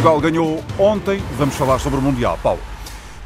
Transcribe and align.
Portugal 0.00 0.18
ganhou 0.18 0.56
ontem. 0.78 1.18
Vamos 1.36 1.54
falar 1.58 1.78
sobre 1.78 1.98
o 1.98 2.02
Mundial. 2.02 2.38
Paulo. 2.42 2.58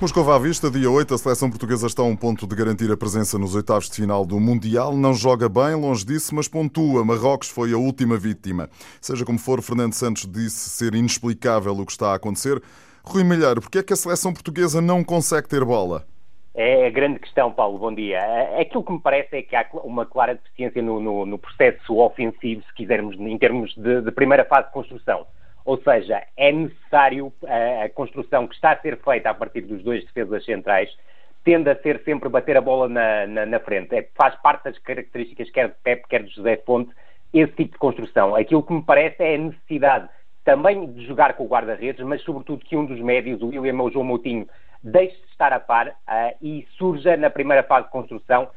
Moscou 0.00 0.28
à 0.32 0.40
vista, 0.40 0.68
dia 0.68 0.90
8, 0.90 1.14
a 1.14 1.18
seleção 1.18 1.48
portuguesa 1.48 1.86
está 1.86 2.02
a 2.02 2.04
um 2.04 2.16
ponto 2.16 2.48
de 2.48 2.56
garantir 2.56 2.90
a 2.90 2.96
presença 2.96 3.38
nos 3.38 3.54
oitavos 3.54 3.88
de 3.88 3.94
final 3.94 4.26
do 4.26 4.40
Mundial. 4.40 4.96
Não 4.96 5.14
joga 5.14 5.48
bem, 5.48 5.76
longe 5.76 6.04
disso, 6.04 6.34
mas 6.34 6.48
pontua. 6.48 7.04
Marrocos 7.04 7.48
foi 7.48 7.72
a 7.72 7.76
última 7.76 8.16
vítima. 8.16 8.68
Seja 9.00 9.24
como 9.24 9.38
for, 9.38 9.62
Fernando 9.62 9.92
Santos 9.92 10.26
disse 10.26 10.68
ser 10.70 10.96
inexplicável 10.96 11.78
o 11.78 11.86
que 11.86 11.92
está 11.92 12.10
a 12.10 12.16
acontecer. 12.16 12.60
Rui 13.04 13.22
Milheiro, 13.22 13.60
porquê 13.60 13.78
é 13.78 13.82
que 13.84 13.92
a 13.92 13.96
seleção 13.96 14.32
portuguesa 14.32 14.80
não 14.80 15.04
consegue 15.04 15.48
ter 15.48 15.64
bola? 15.64 16.04
É 16.56 16.88
a 16.88 16.90
grande 16.90 17.20
questão, 17.20 17.52
Paulo. 17.52 17.78
Bom 17.78 17.94
dia. 17.94 18.18
Aquilo 18.60 18.82
que 18.82 18.92
me 18.92 19.00
parece 19.00 19.36
é 19.36 19.42
que 19.42 19.54
há 19.54 19.64
uma 19.84 20.04
clara 20.04 20.34
deficiência 20.34 20.82
no, 20.82 21.00
no, 21.00 21.24
no 21.24 21.38
processo 21.38 21.96
ofensivo, 21.98 22.64
se 22.66 22.74
quisermos, 22.74 23.16
em 23.16 23.38
termos 23.38 23.72
de, 23.76 24.00
de 24.00 24.10
primeira 24.10 24.44
fase 24.44 24.66
de 24.66 24.72
construção. 24.72 25.24
Ou 25.64 25.78
seja, 25.78 26.22
é 26.36 26.52
necessário 26.52 27.32
a, 27.46 27.84
a 27.84 27.88
construção 27.88 28.46
que 28.46 28.54
está 28.54 28.72
a 28.72 28.80
ser 28.80 28.98
feita 28.98 29.30
a 29.30 29.34
partir 29.34 29.62
dos 29.62 29.82
dois 29.82 30.04
defesas 30.04 30.44
centrais 30.44 30.94
tende 31.42 31.70
a 31.70 31.76
ser 31.76 32.02
sempre 32.04 32.28
bater 32.28 32.56
a 32.56 32.60
bola 32.60 32.88
na, 32.88 33.26
na, 33.26 33.46
na 33.46 33.60
frente. 33.60 33.94
É, 33.94 34.08
faz 34.14 34.34
parte 34.36 34.64
das 34.64 34.78
características 34.78 35.50
quer 35.50 35.68
de 35.68 35.74
Pep, 35.82 36.08
quer 36.08 36.22
de 36.22 36.34
José 36.34 36.56
Fonte, 36.64 36.90
esse 37.32 37.52
tipo 37.52 37.72
de 37.72 37.78
construção. 37.78 38.34
Aquilo 38.34 38.62
que 38.62 38.72
me 38.72 38.82
parece 38.82 39.22
é 39.22 39.34
a 39.34 39.38
necessidade 39.38 40.08
também 40.44 40.92
de 40.92 41.06
jogar 41.06 41.34
com 41.34 41.44
o 41.44 41.48
guarda-redes, 41.48 42.04
mas 42.04 42.22
sobretudo 42.22 42.64
que 42.64 42.76
um 42.76 42.84
dos 42.84 43.00
médios, 43.00 43.42
o 43.42 43.48
William 43.48 43.80
ou 43.80 43.88
o 43.88 43.90
João 43.90 44.04
Moutinho, 44.04 44.46
deixe 44.82 45.16
de 45.16 45.26
estar 45.28 45.52
a 45.52 45.60
par 45.60 45.88
uh, 45.88 46.36
e 46.42 46.66
surja 46.76 47.16
na 47.16 47.30
primeira 47.30 47.62
fase 47.62 47.86
de 47.86 47.92
construção 47.92 48.48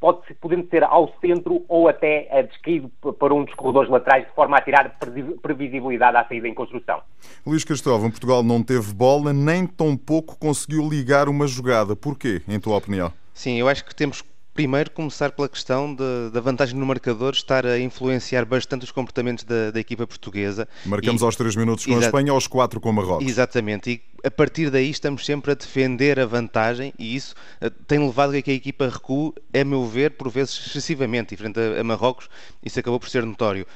pode, 0.00 0.34
podendo 0.40 0.68
ser 0.68 0.84
ao 0.84 1.12
centro 1.20 1.64
ou 1.68 1.88
até 1.88 2.42
descaído 2.42 2.88
para 3.18 3.34
um 3.34 3.44
dos 3.44 3.54
corredores 3.54 3.90
laterais, 3.90 4.26
de 4.26 4.32
forma 4.34 4.56
a 4.56 4.60
tirar 4.60 4.96
previsibilidade 5.42 6.16
à 6.16 6.24
saída 6.26 6.48
em 6.48 6.54
construção. 6.54 7.00
Luís 7.46 7.64
Cristóvão, 7.64 8.10
Portugal 8.10 8.42
não 8.42 8.62
teve 8.62 8.92
bola, 8.94 9.32
nem 9.32 9.66
tão 9.66 9.96
pouco 9.96 10.38
conseguiu 10.38 10.88
ligar 10.88 11.28
uma 11.28 11.46
jogada. 11.46 11.96
Porquê, 11.96 12.42
em 12.48 12.60
tua 12.60 12.76
opinião? 12.76 13.12
Sim, 13.34 13.58
eu 13.58 13.68
acho 13.68 13.84
que 13.84 13.94
temos 13.94 14.22
primeiro 14.54 14.90
começar 14.90 15.30
pela 15.32 15.48
questão 15.48 15.94
de, 15.94 16.30
da 16.32 16.40
vantagem 16.40 16.78
no 16.78 16.84
marcador 16.84 17.32
estar 17.32 17.66
a 17.66 17.78
influenciar 17.78 18.44
bastante 18.44 18.84
os 18.84 18.90
comportamentos 18.90 19.44
da, 19.44 19.70
da 19.70 19.80
equipa 19.80 20.06
portuguesa. 20.06 20.68
Marcamos 20.84 21.22
e, 21.22 21.24
aos 21.24 21.36
3 21.36 21.56
minutos 21.56 21.86
com 21.86 21.96
a 21.96 22.00
Espanha, 22.00 22.32
aos 22.32 22.46
4 22.46 22.80
com 22.80 22.92
Marrocos. 22.92 23.26
Exatamente, 23.26 23.90
e 23.90 24.02
a 24.24 24.30
partir 24.30 24.70
daí 24.70 24.90
estamos 24.90 25.24
sempre 25.24 25.52
a 25.52 25.54
defender 25.54 26.20
a 26.20 26.26
vantagem 26.26 26.92
e 26.98 27.16
isso 27.16 27.34
uh, 27.60 27.70
tem 27.70 27.98
levado 27.98 28.36
a 28.36 28.42
que 28.42 28.50
a 28.50 28.54
equipa 28.54 28.88
recue, 28.88 29.32
a 29.54 29.64
meu 29.64 29.86
ver, 29.86 30.12
por 30.12 30.30
vezes 30.30 30.66
excessivamente, 30.66 31.34
e 31.34 31.36
frente 31.36 31.58
a, 31.58 31.80
a 31.80 31.84
Marrocos 31.84 32.28
isso 32.62 32.78
acabou 32.78 33.00
por 33.00 33.08
ser 33.08 33.24
notório 33.24 33.66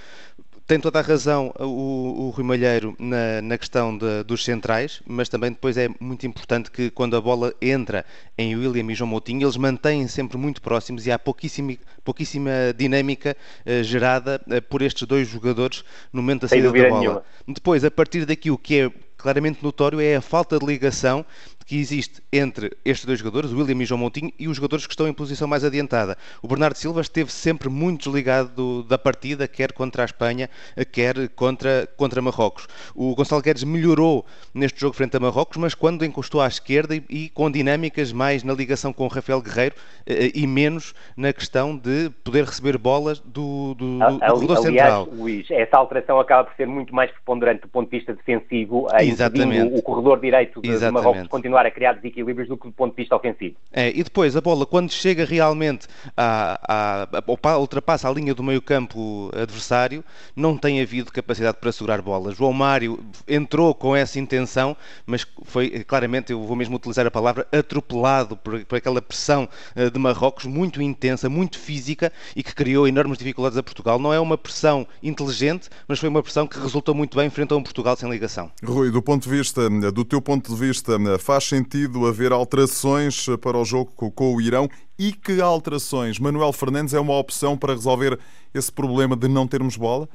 tem 0.67 0.81
toda 0.81 0.99
a 0.99 1.03
razão 1.03 1.55
o, 1.61 2.27
o 2.27 2.31
Rui 2.31 2.45
Malheiro 2.45 2.97
na, 2.99 3.41
na 3.41 3.57
questão 3.57 3.97
de, 3.97 4.25
dos 4.25 4.45
centrais, 4.45 5.01
mas 5.07 5.29
também 5.29 5.51
depois 5.51 5.77
é 5.77 5.89
muito 6.01 6.27
importante 6.27 6.71
que 6.71 6.91
quando 6.91 7.17
a 7.17 7.21
bola 7.21 7.55
entra 7.63 8.05
em 8.37 8.57
William 8.57 8.91
e 8.91 8.95
João 8.95 9.09
Moutinho, 9.09 9.45
eles 9.45 9.57
mantêm 9.57 10.09
sempre 10.09 10.37
muito 10.37 10.61
próximos 10.61 11.07
e 11.07 11.13
há 11.13 11.19
pouquíssima, 11.19 11.75
pouquíssima 12.05 12.51
dinâmica 12.77 13.37
uh, 13.65 13.83
gerada 13.85 14.41
uh, 14.47 14.61
por 14.63 14.83
estes 14.83 15.07
dois 15.07 15.29
jogadores 15.29 15.85
no 16.13 16.21
momento 16.21 16.43
da 16.43 16.49
saída 16.49 16.73
da 16.73 16.89
bola. 16.89 17.01
Nenhuma. 17.01 17.23
Depois, 17.47 17.85
a 17.85 17.91
partir 17.91 18.25
daqui, 18.25 18.51
o 18.51 18.59
que 18.59 18.81
é 18.81 18.91
claramente 19.17 19.63
notório 19.63 20.01
é 20.01 20.17
a 20.17 20.21
falta 20.21 20.59
de 20.59 20.67
ligação 20.67 21.25
que 21.67 21.79
existe 21.79 22.23
entre 22.33 22.71
estes 22.85 23.05
dois 23.05 23.19
jogadores, 23.19 23.51
o 23.51 23.59
William 23.59 23.83
e 23.83 23.85
João 23.85 23.99
Montinho, 23.99 24.33
e 24.39 24.47
os 24.47 24.57
jogadores 24.57 24.87
que 24.87 24.93
estão 24.93 25.09
em 25.09 25.13
posição 25.13 25.49
mais 25.49 25.65
adiantada. 25.65 26.17
O 26.41 26.47
Bernardo 26.47 26.77
Silva 26.77 27.01
esteve 27.01 27.33
sempre 27.33 27.69
muito 27.69 28.05
desligado 28.05 28.51
do, 28.51 28.83
da 28.85 28.97
partida, 28.97 29.49
quer 29.49 29.73
contra 29.73 30.03
a 30.03 30.05
Espanha, 30.05 30.49
quer 30.93 31.29
contra, 31.31 31.89
contra 31.97 32.23
Marrocos. 32.23 32.69
O 32.95 33.15
Gonçalo 33.17 33.43
Guedes 33.43 33.65
melhorou 33.65 34.25
neste 34.55 34.81
jogo 34.81 34.95
frente 34.95 35.17
a 35.17 35.21
Marrocos, 35.21 35.57
mas 35.57 35.75
quando 35.75 36.05
encostou 36.05 36.41
à 36.41 36.47
esquerda 36.47 36.95
e, 36.95 37.03
e 37.11 37.29
com 37.31 37.51
dinâmicas 37.51 38.13
mais 38.13 38.45
na 38.45 38.55
ligação 38.55 38.93
com 38.93 39.05
o 39.05 39.09
Rafael 39.09 39.43
Guerreiro 39.43 39.75
eh, 40.07 40.31
e 40.35 40.47
menos 40.47 40.95
na 41.17 41.33
questão 41.33 41.77
de 41.77 42.11
poder 42.23 42.45
receber 42.45 42.79
bolas 42.79 43.19
do, 43.19 43.75
do, 43.75 43.99
do, 43.99 44.47
do 44.47 44.57
central. 44.63 45.09
Luís, 45.13 45.51
essa 45.51 45.77
alteração 45.77 46.21
acaba 46.21 46.45
por 46.45 46.55
ser 46.57 46.67
muito 46.67 46.95
mais 46.95 47.11
preponderante 47.11 47.63
do 47.63 47.69
ponto 47.69 47.91
de 47.91 47.97
vista 47.97 48.15
defensivo, 48.15 48.87
Exatamente. 49.01 49.75
o, 49.75 49.79
o 49.79 49.83
corredor 49.83 50.21
direito 50.21 50.61
de, 50.63 50.79
de 50.79 50.91
Marrocos 50.91 51.27
continua 51.27 51.56
continuar 51.57 51.67
a 51.67 51.71
criar 51.71 51.93
desequilíbrios 51.95 52.49
do 52.49 52.57
que 52.57 52.67
do 52.67 52.73
ponto 52.73 52.95
de 52.95 53.03
vista 53.03 53.17
ofensivo. 53.17 53.57
É, 53.73 53.91
e 53.91 54.03
depois 54.03 54.37
a 54.37 54.41
bola, 54.41 54.67
quando 54.67 54.93
chega 54.93 55.25
realmente 55.25 55.87
a, 56.17 57.07
a, 57.09 57.53
a, 57.53 57.59
ultrapassa 57.59 58.09
a 58.09 58.13
linha 58.13 58.35
do 58.35 58.43
meio 58.43 58.61
campo 58.61 59.31
adversário, 59.35 60.05
não 60.35 60.57
tem 60.57 60.83
havido 60.83 61.11
capacidade 61.11 61.57
para 61.61 61.73
segurar 61.73 62.03
bolas. 62.03 62.37
João 62.37 62.53
Mário 62.53 63.01
entrou 63.27 63.75
com 63.75 63.97
essa 63.97 64.19
intenção, 64.19 64.77
mas 65.07 65.27
foi 65.45 65.85
claramente, 65.85 66.33
eu 66.33 66.43
vou 66.43 66.57
mesmo 66.57 66.77
utilizar 66.77 67.07
a 67.07 67.11
palavra, 67.11 67.47
atropelado 67.51 68.37
por, 68.37 68.65
por 68.65 68.77
aquela 68.77 69.01
pressão 69.01 69.49
eh, 69.75 69.89
de 69.89 69.99
Marrocos 69.99 70.45
muito 70.45 70.83
intensa, 70.83 71.29
muito 71.29 71.59
física 71.59 72.13
e 72.35 72.43
que 72.43 72.55
criou 72.55 72.87
enormes 72.87 73.19
dificuldades 73.19 73.57
a 73.57 73.63
Portugal. 73.63 73.99
Não 73.99 74.13
é 74.13 74.21
uma 74.21 74.37
pressão 74.37 74.87
inteligente, 75.03 75.69
mas 75.89 75.99
foi 75.99 76.09
uma 76.09 76.23
pressão 76.23 76.47
que 76.47 76.59
resultou 76.59 76.95
muito 76.95 77.17
bem 77.17 77.31
frente 77.31 77.53
a 77.53 77.57
um 77.57 77.63
Portugal 77.63 77.97
sem 77.97 78.11
ligação. 78.11 78.51
Rui, 78.65 78.91
do 78.91 79.01
ponto 79.01 79.23
de 79.23 79.31
vista, 79.31 79.69
do 79.91 80.05
teu 80.05 80.21
ponto 80.21 80.53
de 80.53 80.61
vista, 80.61 80.99
faz 81.19 81.46
sentido 81.49 82.07
haver 82.07 82.33
alterações 82.33 83.27
para 83.41 83.59
o 83.59 83.65
jogo 83.65 83.93
com 83.93 84.35
o 84.35 84.41
Irão 84.41 84.69
e 84.99 85.13
que 85.13 85.41
alterações? 85.41 86.19
Manuel 86.19 86.53
Fernandes 86.53 86.95
é 86.95 87.01
uma 87.01 87.19
opção 87.19 87.57
para 87.57 87.75
resolver 87.75 88.19
esse 88.55 88.71
problema 88.73 89.17
de 89.17 89.29
não 89.29 89.47
termos 89.47 89.77
bola? 89.77 90.09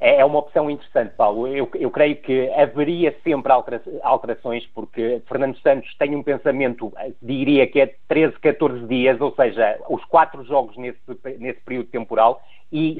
É, 0.00 0.16
é 0.20 0.24
uma 0.24 0.38
opção 0.38 0.70
interessante, 0.70 1.12
Paulo. 1.14 1.46
Eu, 1.46 1.68
eu 1.74 1.90
creio 1.90 2.16
que 2.16 2.50
haveria 2.52 3.14
sempre 3.22 3.52
alterações, 4.02 4.66
porque 4.74 5.20
Fernando 5.28 5.58
Santos 5.58 5.94
tem 5.98 6.16
um 6.16 6.22
pensamento, 6.22 6.92
diria 7.20 7.66
que 7.66 7.80
é 7.80 7.94
13, 8.08 8.38
14 8.40 8.86
dias, 8.86 9.20
ou 9.20 9.34
seja, 9.34 9.78
os 9.88 10.02
quatro 10.06 10.42
jogos 10.44 10.76
nesse, 10.78 10.98
nesse 11.38 11.60
período 11.60 11.88
temporal, 11.88 12.42
e 12.72 12.98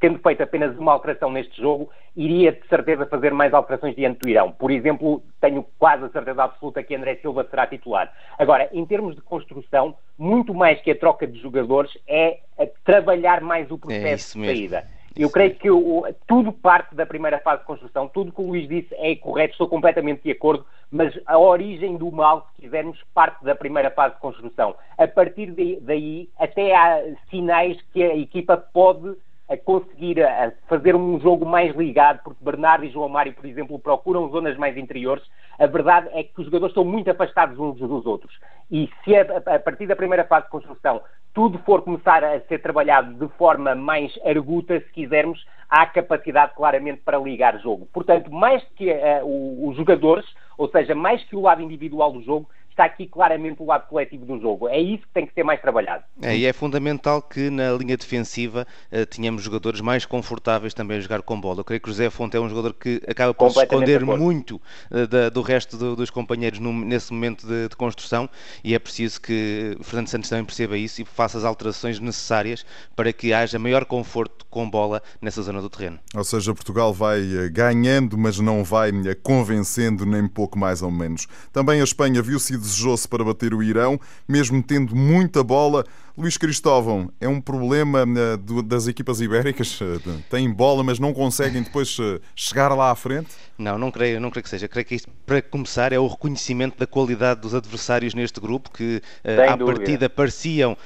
tendo 0.00 0.18
feito 0.18 0.42
apenas 0.42 0.76
uma 0.78 0.92
alteração 0.92 1.30
neste 1.30 1.60
jogo, 1.60 1.90
iria 2.16 2.50
de 2.50 2.66
certeza 2.66 3.06
fazer 3.06 3.32
mais 3.32 3.52
alterações 3.52 3.94
diante 3.94 4.20
do 4.20 4.28
Irão. 4.28 4.50
Por 4.50 4.70
exemplo, 4.70 5.22
tenho 5.40 5.64
quase 5.78 6.04
a 6.04 6.08
certeza 6.08 6.42
absoluta 6.42 6.82
que 6.82 6.94
André 6.94 7.16
Silva 7.16 7.46
será 7.48 7.66
titular. 7.66 8.10
Agora, 8.38 8.68
em 8.72 8.84
termos 8.86 9.14
de 9.14 9.20
construção, 9.20 9.94
muito 10.18 10.54
mais 10.54 10.80
que 10.80 10.90
a 10.90 10.98
troca 10.98 11.26
de 11.26 11.38
jogadores, 11.40 11.92
é 12.08 12.40
trabalhar 12.84 13.42
mais 13.42 13.70
o 13.70 13.74
é 13.74 13.78
processo 13.78 14.38
é 14.38 14.40
de 14.40 14.46
saída. 14.46 15.01
Eu 15.16 15.30
creio 15.30 15.54
que 15.54 15.70
o, 15.70 16.04
tudo 16.26 16.52
parte 16.52 16.94
da 16.94 17.04
primeira 17.04 17.38
fase 17.38 17.60
de 17.60 17.66
construção, 17.66 18.08
tudo 18.08 18.32
que 18.32 18.40
o 18.40 18.46
Luís 18.46 18.68
disse 18.68 18.94
é 18.94 19.14
correto, 19.16 19.52
estou 19.52 19.68
completamente 19.68 20.22
de 20.22 20.30
acordo, 20.30 20.64
mas 20.90 21.18
a 21.26 21.38
origem 21.38 21.96
do 21.96 22.10
mal, 22.10 22.48
se 22.54 22.62
quisermos, 22.62 22.98
parte 23.14 23.44
da 23.44 23.54
primeira 23.54 23.90
fase 23.90 24.14
de 24.14 24.20
construção. 24.20 24.74
A 24.96 25.06
partir 25.06 25.52
daí, 25.80 26.28
até 26.38 26.74
há 26.74 27.02
sinais 27.30 27.78
que 27.92 28.02
a 28.02 28.16
equipa 28.16 28.56
pode 28.56 29.16
a 29.48 29.56
conseguir 29.56 30.22
a 30.22 30.52
fazer 30.68 30.94
um 30.94 31.20
jogo 31.20 31.44
mais 31.44 31.74
ligado, 31.76 32.20
porque 32.22 32.44
Bernardo 32.44 32.84
e 32.84 32.90
João 32.90 33.08
Mário, 33.08 33.34
por 33.34 33.44
exemplo, 33.44 33.78
procuram 33.78 34.30
zonas 34.30 34.56
mais 34.56 34.76
interiores. 34.76 35.24
A 35.58 35.66
verdade 35.66 36.08
é 36.12 36.22
que 36.22 36.38
os 36.38 36.46
jogadores 36.46 36.72
estão 36.72 36.84
muito 36.84 37.10
afastados 37.10 37.58
uns 37.58 37.78
dos 37.78 38.06
outros. 38.06 38.34
E 38.70 38.90
se 39.04 39.14
a, 39.14 39.54
a 39.54 39.58
partir 39.58 39.86
da 39.86 39.96
primeira 39.96 40.24
fase 40.24 40.46
de 40.46 40.50
construção 40.50 41.02
tudo 41.34 41.58
for 41.60 41.82
começar 41.82 42.22
a 42.22 42.40
ser 42.42 42.60
trabalhado 42.60 43.14
de 43.14 43.32
forma 43.36 43.74
mais 43.74 44.12
arguta, 44.24 44.78
se 44.80 44.92
quisermos, 44.92 45.44
há 45.68 45.86
capacidade 45.86 46.54
claramente 46.54 47.00
para 47.02 47.18
ligar 47.18 47.58
jogo. 47.60 47.88
Portanto, 47.92 48.30
mais 48.30 48.62
que 48.76 48.90
uh, 48.90 49.68
os 49.68 49.76
jogadores, 49.76 50.26
ou 50.58 50.68
seja, 50.68 50.94
mais 50.94 51.24
que 51.24 51.34
o 51.34 51.40
lado 51.40 51.62
individual 51.62 52.12
do 52.12 52.22
jogo, 52.22 52.48
está 52.72 52.84
aqui 52.84 53.06
claramente 53.06 53.62
o 53.62 53.66
lado 53.66 53.86
coletivo 53.88 54.24
do 54.24 54.40
jogo. 54.40 54.68
É 54.68 54.78
isso 54.78 55.02
que 55.02 55.12
tem 55.12 55.26
que 55.26 55.34
ser 55.34 55.44
mais 55.44 55.60
trabalhado. 55.60 56.04
É, 56.20 56.36
e 56.36 56.44
é 56.44 56.52
fundamental 56.52 57.22
que 57.22 57.50
na 57.50 57.72
linha 57.72 57.96
defensiva 57.96 58.66
uh, 58.90 59.06
tenhamos 59.06 59.42
jogadores 59.42 59.80
mais 59.80 60.04
confortáveis 60.04 60.74
também 60.74 60.98
a 60.98 61.00
jogar 61.00 61.22
com 61.22 61.40
bola. 61.40 61.60
Eu 61.60 61.64
creio 61.64 61.80
que 61.80 61.88
o 61.88 61.92
José 61.92 62.10
Fonte 62.10 62.36
é 62.36 62.40
um 62.40 62.48
jogador 62.48 62.74
que 62.74 63.02
acaba 63.06 63.32
por 63.32 63.50
se 63.50 63.60
esconder 63.60 64.04
muito 64.04 64.60
uh, 64.90 65.06
da, 65.06 65.28
do 65.28 65.42
resto 65.42 65.76
do, 65.76 65.94
dos 65.94 66.10
companheiros 66.10 66.58
no, 66.58 66.72
nesse 66.72 67.12
momento 67.12 67.46
de, 67.46 67.68
de, 67.68 67.76
construção 67.76 68.28
e 68.62 68.74
é 68.74 68.78
preciso 68.78 69.20
que 69.20 69.76
Fernando 69.82 70.08
Santos 70.08 70.28
também 70.28 70.44
perceba 70.44 70.76
isso 70.76 71.02
e 71.02 71.04
faça 71.04 71.38
as 71.38 71.44
alterações 71.44 71.98
necessárias 72.00 72.64
para 72.96 73.12
que 73.12 73.32
haja 73.32 73.58
maior 73.58 73.84
conforto 73.84 74.46
com 74.48 74.68
bola 74.68 75.02
nessa 75.20 75.42
zona 75.42 75.60
do 75.60 75.68
terreno. 75.68 75.98
Ou 76.14 76.24
seja, 76.24 76.54
Portugal 76.54 76.92
vai 76.92 77.20
eh, 77.20 77.48
ganhando, 77.48 78.16
mas 78.16 78.38
não 78.38 78.62
vai 78.62 78.92
convencendo 79.22 80.04
nem 80.06 80.26
pouco 80.26 80.58
mais 80.58 80.82
ou 80.82 80.90
menos. 80.90 81.26
Também 81.52 81.80
a 81.80 81.84
Espanha 81.84 82.22
viu-se 82.22 82.56
desejou-se 82.62 83.06
para 83.06 83.24
bater 83.24 83.52
o 83.52 83.62
Irão, 83.62 84.00
mesmo 84.28 84.62
tendo 84.62 84.94
muita 84.94 85.42
bola. 85.42 85.84
Luís 86.16 86.36
Cristóvão, 86.36 87.10
é 87.18 87.26
um 87.26 87.40
problema 87.40 88.04
uh, 88.04 88.62
das 88.62 88.86
equipas 88.86 89.22
ibéricas? 89.22 89.80
Uh, 89.80 89.98
têm 90.28 90.50
bola, 90.50 90.84
mas 90.84 90.98
não 90.98 91.14
conseguem 91.14 91.62
depois 91.62 91.98
uh, 91.98 92.20
chegar 92.36 92.74
lá 92.74 92.90
à 92.90 92.94
frente? 92.94 93.30
Não, 93.56 93.78
não 93.78 93.90
creio, 93.90 94.20
não 94.20 94.30
creio 94.30 94.42
que 94.42 94.50
seja. 94.50 94.68
Creio 94.68 94.84
que 94.84 94.94
isto, 94.94 95.08
para 95.24 95.40
começar, 95.40 95.90
é 95.90 95.98
o 95.98 96.06
reconhecimento 96.06 96.78
da 96.78 96.86
qualidade 96.86 97.40
dos 97.40 97.54
adversários 97.54 98.12
neste 98.12 98.40
grupo, 98.40 98.70
que 98.70 99.00
à 99.24 99.56
dúvida. 99.56 99.78
partida 99.78 100.10
pareciam 100.10 100.76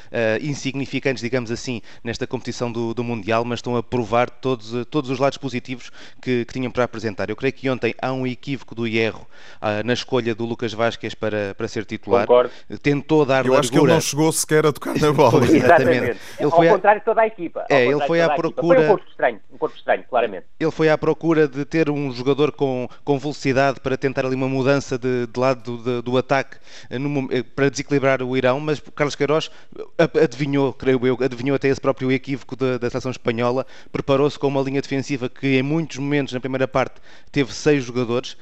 insignificantes, 0.42 1.22
digamos 1.22 1.50
assim, 1.50 1.80
nesta 2.04 2.26
competição 2.26 2.70
do, 2.70 2.92
do, 2.92 3.02
Mundial, 3.02 3.44
mas 3.44 3.58
estão 3.58 3.76
a 3.76 3.82
provar 3.82 4.28
todos, 4.28 4.72
todos 4.90 5.10
os 5.10 5.18
lados 5.18 5.38
positivos 5.38 5.90
que, 6.20 6.44
que, 6.44 6.52
tinham 6.52 6.70
para 6.70 6.84
apresentar. 6.84 7.30
Eu 7.30 7.36
creio 7.36 7.52
que 7.52 7.70
ontem 7.70 7.94
há 8.00 8.12
um 8.12 8.26
equívoco 8.26 8.74
do 8.74 8.86
Hierro 8.86 9.26
na 9.84 9.94
escolha 9.94 10.34
do 10.34 10.44
Lucas 10.44 10.74
Vasquez 10.74 11.14
para, 11.14 11.54
para 11.54 11.68
ser 11.68 11.86
titular. 11.86 12.26
Concordo. 12.26 12.52
Tentou 12.82 13.24
dar 13.24 13.46
Eu 13.46 13.52
largura. 13.52 13.60
acho 13.60 13.70
que 13.70 13.78
ele 13.78 13.86
não 13.86 14.00
chegou 14.00 14.30
sequer 14.32 14.66
a 14.66 14.72
tocar 14.72 14.98
na 14.98 15.12
bola. 15.16 15.44
Exatamente. 15.44 16.18
Ele 16.38 16.50
foi 16.50 16.68
Ao 16.68 16.74
a... 16.74 16.76
contrário 16.76 17.00
de 17.00 17.04
toda 17.04 17.20
a 17.22 17.26
equipa. 17.26 17.66
É, 17.68 17.86
ele 17.86 18.06
foi 18.06 18.20
à 18.20 18.30
procura. 18.30 18.78
Foi 18.78 18.84
um 18.84 18.88
corpo 18.88 19.08
estranho, 19.08 19.40
um 19.52 19.58
corpo 19.58 19.76
estranho, 19.76 20.04
claramente. 20.08 20.46
Ele 20.60 20.70
foi 20.70 20.88
à 20.88 20.98
procura 20.98 21.48
de 21.48 21.64
ter 21.64 21.90
um 21.90 22.12
jogador 22.12 22.52
com, 22.52 22.88
com 23.04 23.18
velocidade 23.18 23.80
para 23.80 23.96
tentar 23.96 24.26
ali 24.26 24.34
uma 24.34 24.48
mudança 24.48 24.98
de, 24.98 25.26
de 25.26 25.40
lado 25.40 25.76
do, 25.76 26.02
do 26.02 26.18
ataque 26.18 26.56
eh, 26.90 26.98
no, 26.98 27.32
eh, 27.32 27.42
para 27.42 27.68
desequilibrar 27.68 28.22
o 28.22 28.36
Irão, 28.36 28.60
mas 28.60 28.80
Carlos 28.94 29.14
Queiroz 29.14 29.50
eh, 29.98 30.22
adivinhou, 30.22 30.72
creio 30.72 31.06
eu, 31.06 31.18
adivinhou 31.20 31.56
até 31.56 31.68
esse 31.68 31.80
próprio 31.80 32.10
equívoco 32.12 32.56
da, 32.56 32.78
da 32.78 32.90
seleção 32.90 33.10
espanhola, 33.10 33.66
preparou-se 33.92 34.38
com 34.38 34.48
uma 34.48 34.60
linha 34.60 34.80
defensiva 34.80 35.28
que 35.28 35.58
em 35.58 35.62
muitos 35.62 35.98
momentos 35.98 36.32
na 36.32 36.40
primeira 36.40 36.68
parte 36.68 37.00
teve 37.30 37.52
seis 37.52 37.84
jogadores, 37.84 38.36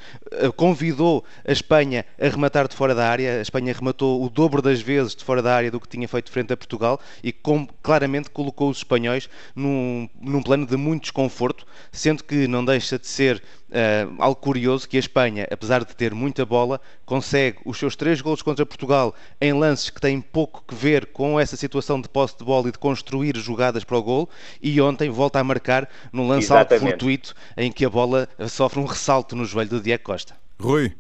convidou 0.56 1.24
a 1.46 1.52
Espanha 1.52 2.04
a 2.20 2.28
rematar 2.28 2.68
de 2.68 2.76
fora 2.76 2.94
da 2.94 3.08
área, 3.08 3.38
a 3.38 3.42
Espanha 3.42 3.72
rematou 3.72 4.24
o 4.24 4.28
dobro 4.28 4.62
das 4.62 4.80
vezes 4.80 5.14
de 5.14 5.24
fora 5.24 5.42
da 5.42 5.54
área 5.54 5.70
do 5.70 5.80
que 5.80 5.88
tinha 5.88 6.06
feito 6.06 6.30
frente 6.30 6.52
a 6.52 6.56
Portugal 6.64 7.00
e 7.22 7.32
com, 7.32 7.66
claramente 7.82 8.30
colocou 8.30 8.70
os 8.70 8.78
espanhóis 8.78 9.28
num, 9.54 10.08
num 10.20 10.42
plano 10.42 10.66
de 10.66 10.76
muito 10.76 11.02
desconforto, 11.02 11.66
sendo 11.92 12.24
que 12.24 12.48
não 12.48 12.64
deixa 12.64 12.98
de 12.98 13.06
ser 13.06 13.42
uh, 13.70 14.14
algo 14.18 14.40
curioso 14.40 14.88
que 14.88 14.96
a 14.96 15.00
Espanha, 15.00 15.46
apesar 15.50 15.84
de 15.84 15.94
ter 15.94 16.14
muita 16.14 16.44
bola, 16.44 16.80
consegue 17.04 17.58
os 17.64 17.78
seus 17.78 17.94
três 17.96 18.20
golos 18.20 18.42
contra 18.42 18.64
Portugal 18.64 19.14
em 19.40 19.52
lances 19.52 19.90
que 19.90 20.00
têm 20.00 20.20
pouco 20.20 20.64
que 20.66 20.74
ver 20.74 21.06
com 21.06 21.38
essa 21.38 21.56
situação 21.56 22.00
de 22.00 22.08
posse 22.08 22.36
de 22.38 22.44
bola 22.44 22.68
e 22.68 22.72
de 22.72 22.78
construir 22.78 23.36
jogadas 23.36 23.84
para 23.84 23.98
o 23.98 24.02
gol 24.02 24.28
e 24.62 24.80
ontem 24.80 25.10
volta 25.10 25.38
a 25.38 25.44
marcar 25.44 25.88
num 26.12 26.26
lance 26.26 26.52
alto 26.52 26.78
fortuito 26.78 27.34
em 27.56 27.70
que 27.70 27.84
a 27.84 27.90
bola 27.90 28.28
sofre 28.48 28.80
um 28.80 28.84
ressalto 28.84 29.36
no 29.36 29.44
joelho 29.44 29.70
do 29.70 29.80
Diego 29.80 30.02
Costa. 30.02 30.34
Rui, 30.60 30.94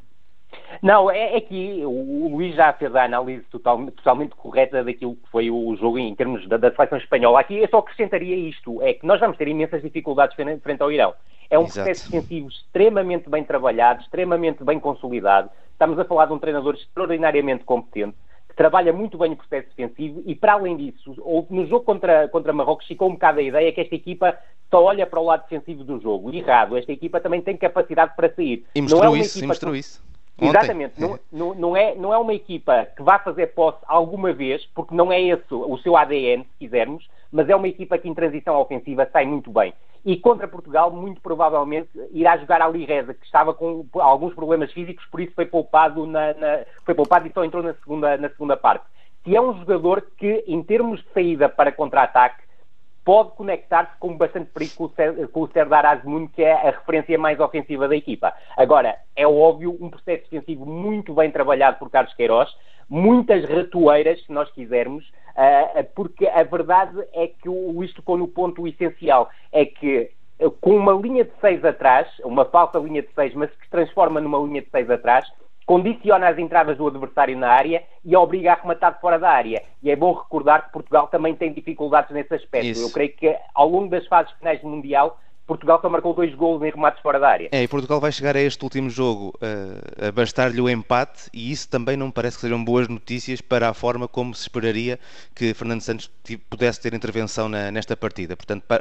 não, 0.82 1.10
é, 1.10 1.36
é 1.36 1.40
que 1.40 1.84
o, 1.84 2.28
Luís 2.28 2.54
já 2.54 2.72
fez 2.72 2.94
a 2.94 3.04
análise 3.04 3.44
total, 3.50 3.86
totalmente 3.86 4.34
correta 4.34 4.82
daquilo 4.82 5.16
que 5.16 5.30
foi 5.30 5.50
o 5.50 5.76
jogo 5.76 5.98
em 5.98 6.14
termos 6.14 6.46
da, 6.48 6.56
da 6.56 6.72
seleção 6.72 6.98
espanhola. 6.98 7.40
Aqui 7.40 7.58
eu 7.58 7.68
só 7.68 7.78
acrescentaria 7.78 8.36
isto, 8.36 8.80
é 8.82 8.94
que 8.94 9.06
nós 9.06 9.20
vamos 9.20 9.36
ter 9.36 9.48
imensas 9.48 9.82
dificuldades 9.82 10.36
frente 10.36 10.82
ao 10.82 10.92
Irão. 10.92 11.14
É 11.50 11.58
um 11.58 11.64
Exato. 11.64 11.84
processo 11.84 12.10
defensivo 12.10 12.48
extremamente 12.48 13.28
bem 13.28 13.44
trabalhado, 13.44 14.02
extremamente 14.02 14.64
bem 14.64 14.80
consolidado. 14.80 15.50
Estamos 15.72 15.98
a 15.98 16.04
falar 16.04 16.26
de 16.26 16.32
um 16.32 16.38
treinador 16.38 16.74
extraordinariamente 16.74 17.64
competente, 17.64 18.16
que 18.48 18.54
trabalha 18.54 18.92
muito 18.92 19.18
bem 19.18 19.32
o 19.32 19.36
processo 19.36 19.68
defensivo 19.68 20.22
e, 20.26 20.34
para 20.34 20.54
além 20.54 20.76
disso, 20.76 21.14
no 21.50 21.66
jogo 21.66 21.84
contra, 21.84 22.28
contra 22.28 22.52
Marrocos 22.52 22.86
ficou 22.86 23.08
um 23.08 23.12
bocado 23.12 23.40
a 23.40 23.42
ideia 23.42 23.72
que 23.72 23.80
esta 23.80 23.94
equipa 23.94 24.38
só 24.70 24.82
olha 24.82 25.06
para 25.06 25.20
o 25.20 25.24
lado 25.24 25.42
defensivo 25.42 25.84
do 25.84 26.00
jogo. 26.00 26.34
Errado, 26.34 26.76
esta 26.76 26.92
equipa 26.92 27.20
também 27.20 27.40
tem 27.42 27.56
capacidade 27.56 28.14
para 28.16 28.32
sair. 28.34 28.64
E 28.74 28.80
mostrou 28.80 29.04
Não 29.04 29.14
é 29.14 29.18
isso, 29.18 29.42
e 29.42 29.46
mostrou 29.46 29.76
isso. 29.76 30.02
Ontem. 30.36 30.48
Exatamente. 30.48 31.00
Não, 31.00 31.18
não, 31.32 31.54
não, 31.54 31.76
é, 31.76 31.94
não 31.94 32.12
é 32.12 32.18
uma 32.18 32.34
equipa 32.34 32.86
que 32.96 33.02
vá 33.02 33.18
fazer 33.18 33.48
posse 33.48 33.78
alguma 33.86 34.32
vez, 34.32 34.66
porque 34.74 34.94
não 34.94 35.12
é 35.12 35.20
esse 35.20 35.52
o 35.52 35.78
seu 35.78 35.96
ADN, 35.96 36.44
se 36.44 36.58
quisermos, 36.58 37.08
mas 37.30 37.48
é 37.48 37.54
uma 37.54 37.68
equipa 37.68 37.98
que 37.98 38.08
em 38.08 38.14
transição 38.14 38.60
ofensiva 38.60 39.08
sai 39.12 39.24
muito 39.26 39.50
bem. 39.50 39.72
E 40.04 40.16
contra 40.18 40.46
Portugal, 40.46 40.90
muito 40.90 41.20
provavelmente, 41.22 41.88
irá 42.12 42.36
jogar 42.36 42.60
ali 42.60 42.84
Reza, 42.84 43.14
que 43.14 43.24
estava 43.24 43.54
com 43.54 43.86
alguns 43.94 44.34
problemas 44.34 44.70
físicos, 44.70 45.04
por 45.06 45.20
isso 45.20 45.32
foi 45.34 45.46
poupado, 45.46 46.06
na, 46.06 46.34
na, 46.34 46.60
foi 46.84 46.94
poupado 46.94 47.26
e 47.26 47.32
só 47.32 47.42
entrou 47.42 47.62
na 47.62 47.72
segunda, 47.74 48.16
na 48.18 48.28
segunda 48.28 48.56
parte. 48.56 48.84
Que 49.22 49.34
é 49.34 49.40
um 49.40 49.56
jogador 49.58 50.06
que, 50.18 50.44
em 50.46 50.62
termos 50.62 51.00
de 51.00 51.08
saída 51.14 51.48
para 51.48 51.72
contra-ataque, 51.72 52.42
pode 53.04 53.32
conectar-se 53.32 53.96
com 53.98 54.16
bastante 54.16 54.50
perigo 54.50 54.92
com 55.32 55.40
o 55.40 55.48
Serdar 55.48 55.84
Azmoun, 55.84 56.26
que 56.28 56.42
é 56.42 56.52
a 56.52 56.70
referência 56.70 57.18
mais 57.18 57.38
ofensiva 57.38 57.86
da 57.86 57.94
equipa. 57.94 58.32
Agora, 58.56 58.96
é 59.14 59.26
óbvio, 59.26 59.76
um 59.80 59.90
processo 59.90 60.24
defensivo 60.30 60.64
muito 60.64 61.12
bem 61.12 61.30
trabalhado 61.30 61.78
por 61.78 61.90
Carlos 61.90 62.14
Queiroz, 62.14 62.50
muitas 62.88 63.44
ratoeiras, 63.44 64.24
se 64.24 64.32
nós 64.32 64.50
quisermos, 64.52 65.06
uh, 65.36 65.84
porque 65.94 66.26
a 66.26 66.42
verdade 66.42 66.98
é 67.12 67.28
que 67.28 67.48
o 67.48 67.72
Luís 67.72 67.92
tocou 67.92 68.16
no 68.16 68.28
ponto 68.28 68.66
essencial, 68.66 69.28
é 69.52 69.64
que 69.66 70.10
com 70.60 70.76
uma 70.76 70.92
linha 70.92 71.24
de 71.24 71.32
seis 71.40 71.64
atrás, 71.64 72.08
uma 72.24 72.44
falsa 72.44 72.78
linha 72.78 73.02
de 73.02 73.08
seis, 73.14 73.32
mas 73.34 73.50
que 73.50 73.64
se 73.64 73.70
transforma 73.70 74.20
numa 74.20 74.38
linha 74.38 74.62
de 74.62 74.70
seis 74.70 74.90
atrás, 74.90 75.30
condiciona 75.66 76.28
as 76.28 76.38
entradas 76.38 76.76
do 76.76 76.86
adversário 76.86 77.36
na 77.36 77.48
área 77.48 77.82
e 78.04 78.14
obriga 78.16 78.52
a 78.52 78.56
rematar 78.56 79.00
fora 79.00 79.18
da 79.18 79.30
área. 79.30 79.62
E 79.82 79.90
é 79.90 79.96
bom 79.96 80.12
recordar 80.12 80.66
que 80.66 80.72
Portugal 80.72 81.08
também 81.08 81.34
tem 81.34 81.52
dificuldades 81.52 82.10
nesse 82.10 82.34
aspecto. 82.34 82.66
Isso. 82.66 82.86
Eu 82.86 82.92
creio 82.92 83.12
que 83.12 83.36
ao 83.54 83.68
longo 83.68 83.88
das 83.88 84.06
fases 84.06 84.32
finais 84.32 84.60
do 84.60 84.68
Mundial 84.68 85.18
Portugal 85.46 85.78
só 85.80 85.88
marcou 85.88 86.14
dois 86.14 86.34
golos 86.34 86.62
em 86.62 86.70
remates 86.70 87.02
fora 87.02 87.18
da 87.18 87.28
área. 87.28 87.48
É, 87.52 87.62
e 87.62 87.68
Portugal 87.68 88.00
vai 88.00 88.10
chegar 88.10 88.36
a 88.36 88.40
este 88.40 88.62
último 88.64 88.88
jogo 88.88 89.34
uh, 89.36 90.08
a 90.08 90.12
bastar-lhe 90.12 90.60
o 90.60 90.68
empate 90.68 91.28
e 91.32 91.52
isso 91.52 91.68
também 91.68 91.96
não 91.96 92.10
parece 92.10 92.36
que 92.36 92.42
sejam 92.42 92.64
boas 92.64 92.88
notícias 92.88 93.40
para 93.40 93.68
a 93.68 93.74
forma 93.74 94.08
como 94.08 94.34
se 94.34 94.42
esperaria 94.42 94.98
que 95.34 95.52
Fernando 95.52 95.82
Santos 95.82 96.10
pudesse 96.48 96.80
ter 96.80 96.94
intervenção 96.94 97.48
na, 97.48 97.70
nesta 97.70 97.96
partida. 97.96 98.36
Portanto, 98.36 98.64
para, 98.66 98.80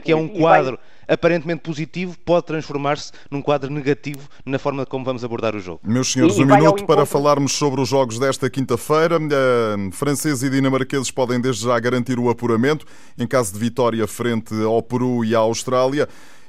que 0.00 0.12
é 0.12 0.16
um 0.16 0.28
quadro 0.28 0.78
vai... 1.06 1.14
aparentemente 1.14 1.62
positivo 1.62 2.16
pode 2.18 2.46
transformar-se 2.46 3.12
num 3.30 3.40
quadro 3.40 3.70
negativo 3.70 4.28
na 4.44 4.58
forma 4.58 4.84
como 4.84 5.04
vamos 5.04 5.24
abordar 5.24 5.56
o 5.56 5.60
jogo. 5.60 5.80
Meus 5.82 6.12
senhores, 6.12 6.36
e, 6.36 6.42
um 6.42 6.46
minuto 6.46 6.84
para 6.84 7.06
falarmos 7.06 7.52
sobre 7.52 7.80
os 7.80 7.88
jogos 7.88 8.18
desta 8.18 8.50
quinta-feira. 8.50 9.18
Uh, 9.18 9.92
franceses 9.92 10.42
e 10.42 10.50
dinamarqueses 10.50 11.10
podem 11.10 11.40
desde 11.40 11.64
já 11.64 11.78
garantir 11.80 12.18
o 12.18 12.28
apuramento 12.28 12.84
em 13.18 13.26
caso 13.26 13.52
de 13.52 13.58
vitória 13.58 14.06
frente 14.06 14.54
ao 14.62 14.82
Peru 14.82 15.24
e 15.24 15.34
à 15.34 15.38
Austrália. 15.38 16.01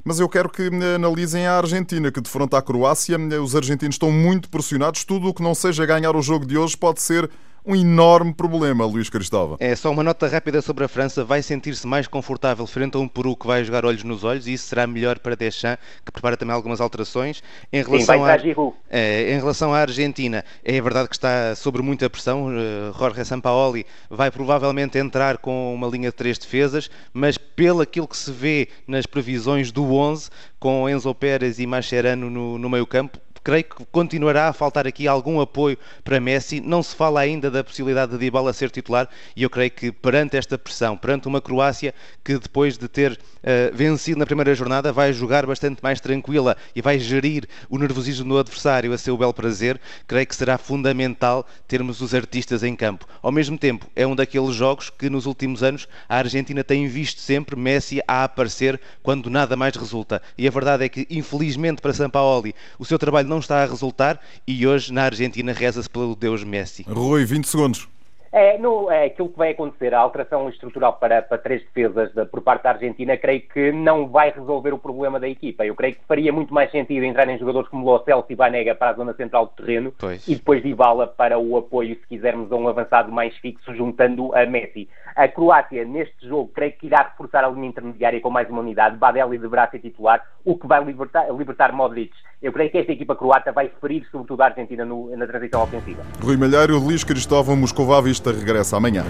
Mas 0.04 0.20
eu 0.20 0.28
quero 0.28 0.50
que 0.50 0.70
analisem 0.96 1.48
a 1.48 1.58
Argentina, 1.58 2.12
que 2.12 2.20
de 2.20 2.30
fronte 2.30 2.56
à 2.56 2.62
Croácia, 2.62 3.18
os 3.42 3.56
argentinos 3.56 3.96
estão 3.96 4.12
muito 4.12 4.50
pressionados. 4.50 5.04
Tudo 5.06 5.30
o 5.30 5.34
que 5.34 5.42
não 5.42 5.56
seja 5.56 5.86
ganhar 5.86 6.16
o 6.16 6.22
jogo 6.22 6.46
de 6.46 6.58
hoje 6.58 6.76
pode 6.76 7.02
ser 7.02 7.30
um 7.65 7.75
enorme 7.75 8.33
problema, 8.33 8.86
Luís 8.86 9.10
Cristóvão. 9.10 9.57
É 9.60 9.75
só 9.75 9.89
uma 9.92 10.04
nota 10.04 10.27
rápida 10.27 10.62
sobre 10.62 10.83
a 10.83 10.88
França. 10.88 11.24
Vai 11.24 11.42
sentir-se 11.42 11.88
mais 11.88 12.07
confortável 12.07 12.68
frente 12.68 12.98
a 12.98 13.00
um 13.00 13.07
Peru 13.07 13.36
que 13.36 13.48
vai 13.48 13.63
jogar 13.63 13.86
olhos 13.86 14.04
nos 14.04 14.24
olhos 14.24 14.48
e 14.48 14.54
isso 14.54 14.68
será 14.68 14.86
melhor 14.86 15.19
para 15.19 15.36
Deschamps, 15.36 15.83
que 16.06 16.12
prepara 16.12 16.36
também 16.36 16.54
algumas 16.54 16.81
alterações. 16.81 17.42
Em 17.71 17.81
relação, 17.81 18.18
Sim, 18.18 18.24
a, 18.24 18.74
é, 18.89 19.33
em 19.33 19.38
relação 19.38 19.74
à 19.74 19.80
Argentina, 19.80 20.44
é 20.63 20.81
verdade 20.81 21.07
que 21.07 21.15
está 21.15 21.56
sob 21.56 21.81
muita 21.81 22.10
pressão. 22.10 22.48
Uh, 22.48 22.98
Jorge 22.98 23.24
Sampaoli 23.24 23.86
vai 24.10 24.30
provavelmente 24.30 24.98
entrar 24.98 25.38
com 25.38 25.74
uma 25.74 25.88
linha 25.88 26.10
de 26.10 26.15
três 26.15 26.38
defesas, 26.38 26.89
mas 27.13 27.38
pelo 27.38 27.82
aquilo 27.82 28.08
que 28.08 28.17
se 28.17 28.32
vê 28.32 28.67
nas 28.86 29.05
previsões 29.05 29.72
do 29.72 29.93
11, 29.93 30.29
com 30.60 30.89
Enzo 30.89 31.13
Pérez 31.15 31.60
e 31.60 31.65
Mascherano 31.65 32.29
no, 32.29 32.58
no 32.58 32.70
meio 32.70 32.86
campo, 32.86 33.20
creio 33.44 33.64
que 33.64 33.86
continuará 33.92 34.48
a 34.48 34.54
faltar 34.54 34.88
aqui 34.88 35.08
algum 35.08 35.42
apoio 35.42 35.78
para 36.04 36.20
Messi. 36.20 36.62
Não 36.62 36.82
se 36.82 36.96
fala 36.96 37.20
ainda 37.20 37.52
da 37.52 37.64
possibilidade 37.64 38.14
de 38.14 38.18
Dybala 38.18 38.54
ser 38.54 38.72
titular 38.72 39.10
e 39.36 39.44
eu 39.44 39.50
creio 39.50 39.72
que 39.72 39.92
perante 39.92 40.38
esta 40.38 40.58
pressão, 40.58 40.96
perante 40.96 41.28
uma 41.28 41.42
Croácia 41.42 41.94
que 42.24 42.38
depois 42.38 42.78
de 42.78 42.88
ter 42.88 43.12
uh, 43.12 43.76
vencido 43.76 44.20
na 44.20 44.26
primeira 44.26 44.56
jornada 44.56 44.94
vai 44.94 45.12
jogar 45.12 45.46
bastante 45.46 45.82
mais 45.84 46.00
tranquila 46.00 46.56
e 46.76 46.82
vai 46.82 46.98
gerir 46.98 47.48
o 47.70 47.78
nervosismo 47.78 48.30
do 48.30 48.40
adversário 48.40 48.94
a 48.94 48.98
seu 48.98 49.18
belo 49.18 49.34
prazer, 49.34 49.80
creio 50.08 50.26
que 50.26 50.36
será 50.36 50.58
fundamental 50.58 51.46
termos 51.68 52.02
os 52.02 52.14
artistas 52.14 52.64
em 52.64 52.76
campo. 52.76 53.06
Ao 53.22 53.32
mesmo 53.32 53.58
tempo, 53.58 53.88
é 53.96 54.08
um 54.08 54.16
daqueles 54.16 54.56
jogos 54.56 54.90
que 54.90 55.10
nos 55.10 55.26
últimos 55.26 55.64
anos 55.64 55.88
a 56.08 56.18
Argentina 56.18 56.64
tem 56.64 56.88
visto 56.88 57.20
sempre 57.20 57.56
Messi 57.56 58.02
a 58.08 58.24
aparecer 58.24 58.80
quando 59.02 59.30
nada 59.30 59.56
mais 59.56 59.76
resulta. 59.76 60.22
E 60.38 60.48
a 60.48 60.52
verdade 60.52 60.86
é 60.86 60.90
que, 60.90 61.06
infelizmente 61.10 61.82
para 61.82 61.94
Sampaoli, 61.94 62.56
o 62.78 62.86
seu 62.86 62.98
trabalho 62.98 63.33
não 63.34 63.40
está 63.40 63.63
a 63.63 63.66
resultar 63.66 64.20
e 64.48 64.68
hoje 64.68 64.94
na 64.94 65.06
Argentina 65.06 65.52
reza-se 65.52 65.90
pelo 65.90 66.16
Deus 66.16 66.44
Messi. 66.44 66.84
Rui, 66.88 67.25
20 67.25 67.48
segundos. 67.48 67.90
É, 68.32 68.58
no, 68.58 68.90
é 68.90 69.06
aquilo 69.06 69.30
que 69.30 69.38
vai 69.38 69.52
acontecer, 69.52 69.94
a 69.94 70.00
alteração 70.00 70.50
estrutural 70.50 70.94
para, 70.94 71.22
para 71.22 71.38
três 71.38 71.62
defesas 71.62 72.12
de, 72.13 72.25
por 72.25 72.42
parte 72.42 72.63
da 72.63 72.72
Argentina, 72.72 73.16
creio 73.16 73.42
que 73.42 73.72
não 73.72 74.08
vai 74.08 74.32
resolver 74.32 74.74
o 74.74 74.78
problema 74.80 75.20
da 75.20 75.28
equipa. 75.30 75.63
Eu 75.63 75.75
creio 75.75 75.94
que 75.94 76.02
faria 76.08 76.34
muito 76.34 76.52
mais 76.52 76.72
sentido 76.72 77.04
entrar 77.06 77.30
em 77.30 77.38
jogadores 77.38 77.70
como 77.70 77.86
Lo 77.86 78.04
Celso 78.04 78.25
e 78.30 78.36
Banega 78.36 78.74
para 78.74 78.90
a 78.90 78.96
zona 78.96 79.13
central 79.13 79.46
do 79.46 79.63
terreno 79.63 79.94
Pois. 80.00 80.28
e 80.28 80.34
depois 80.34 80.63
Dybala 80.63 81.06
para 81.06 81.38
o 81.38 81.58
apoio, 81.58 81.96
se 81.96 82.08
quisermos, 82.08 82.52
a 82.52 82.56
um 82.56 82.68
avançado 82.68 83.12
mais 83.12 83.36
fixo, 83.38 83.74
juntando 83.75 84.36
a 84.36 84.48
Messi. 84.48 84.90
A 85.15 85.27
Croácia, 85.27 85.86
neste 85.86 86.27
jogo, 86.27 86.51
creio 86.53 86.74
que 86.74 86.88
irá 86.88 87.03
reforçar 87.03 87.43
a 87.43 87.50
linha 87.50 87.67
intermediária 87.67 88.20
com 88.20 88.29
mais 88.29 88.50
uma 88.50 88.62
unidade, 88.62 88.98
Badel 88.98 89.34
e 89.34 89.38
de 89.38 89.48
braço 89.48 89.77
titular, 89.77 90.24
o 90.43 90.58
que 90.58 90.65
vai 90.67 90.84
libertar, 90.84 91.27
libertar 91.32 91.72
Modric. 91.72 92.12
Eu 92.41 92.51
creio 92.51 92.72
que 92.72 92.77
esta 92.79 92.91
equipa 92.91 93.15
croata 93.15 93.51
vai 93.51 93.70
ferir, 93.79 94.05
sobretudo, 94.12 94.41
a 94.41 94.46
Argentina 94.46 94.84
no- 94.84 95.15
na 95.15 95.27
transição 95.27 95.63
ofensiva. 95.63 96.03
Rui 96.22 96.36
Malheiro, 96.38 96.79
Luís 96.79 97.03
Cristóvão 97.03 97.55
Moscová 97.55 98.01
Vista 98.01 98.32
regressa 98.32 98.77
amanhã. 98.77 99.03